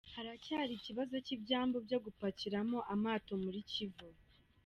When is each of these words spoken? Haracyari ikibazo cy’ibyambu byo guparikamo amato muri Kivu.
Haracyari 0.15 0.71
ikibazo 0.75 1.15
cy’ibyambu 1.25 1.77
byo 1.85 1.97
guparikamo 2.05 2.77
amato 2.93 3.33
muri 3.43 3.59
Kivu. 3.71 4.09